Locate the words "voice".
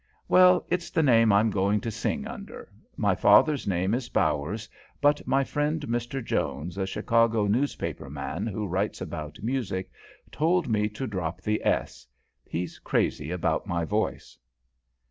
13.85-14.39